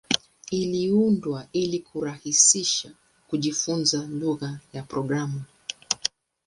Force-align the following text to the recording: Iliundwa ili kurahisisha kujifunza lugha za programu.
Iliundwa 0.51 1.47
ili 1.53 1.79
kurahisisha 1.79 2.91
kujifunza 3.27 4.07
lugha 4.07 4.59
za 4.73 4.83
programu. 4.83 5.43